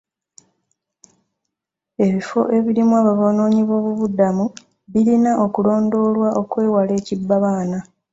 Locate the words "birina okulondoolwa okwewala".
4.91-6.91